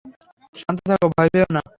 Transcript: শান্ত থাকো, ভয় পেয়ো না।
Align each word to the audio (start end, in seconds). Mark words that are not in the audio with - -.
শান্ত 0.55 0.79
থাকো, 0.89 1.07
ভয় 1.15 1.29
পেয়ো 1.33 1.47
না। 1.55 1.61